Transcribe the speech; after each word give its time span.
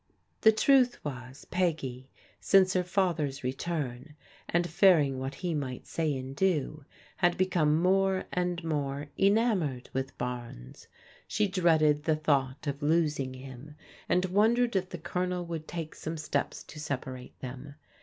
The 0.41 0.51
truth 0.51 0.97
was 1.05 1.45
Peggy, 1.45 2.09
since 2.39 2.73
her 2.73 2.83
father's 2.83 3.41
reXutti^ 3.41 3.43
^sA 3.43 3.43
60 3.43 3.69
PEODIGAL 3.69 4.03
DAUGHTERS 4.51 4.71
fearing 4.71 5.19
what 5.19 5.35
he 5.35 5.53
might 5.53 5.85
say 5.85 6.17
and 6.17 6.35
do, 6.35 6.85
had 7.17 7.37
become 7.37 7.79
more 7.79 8.23
and 8.33 8.63
more 8.63 9.09
enamoured 9.19 9.91
with 9.93 10.17
Barnes. 10.17 10.87
She 11.27 11.47
dreaded 11.47 12.05
the 12.05 12.15
thought 12.15 12.65
of 12.65 12.81
losing 12.81 13.35
him, 13.35 13.75
and 14.09 14.25
wondered 14.25 14.75
if 14.75 14.89
the 14.89 14.97
Colonel 14.97 15.45
wotild 15.45 15.67
take 15.67 15.93
some 15.93 16.17
steps 16.17 16.63
to 16.63 16.79
separate 16.79 17.39
them. 17.39 17.75